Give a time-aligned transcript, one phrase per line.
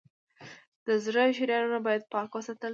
[0.87, 2.69] د زړه شریانونه باید پاک وساتل شي.